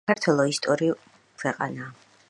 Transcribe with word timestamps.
საქართველო 0.09 0.45
ისტორიული 0.53 1.13
ქვეყანაა 1.43 1.93